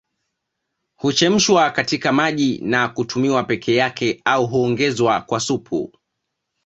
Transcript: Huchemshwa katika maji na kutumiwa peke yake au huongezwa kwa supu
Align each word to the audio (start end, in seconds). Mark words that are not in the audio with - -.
Huchemshwa 0.95 1.71
katika 1.71 2.13
maji 2.13 2.59
na 2.61 2.87
kutumiwa 2.87 3.43
peke 3.43 3.75
yake 3.75 4.21
au 4.25 4.47
huongezwa 4.47 5.21
kwa 5.21 5.39
supu 5.39 5.93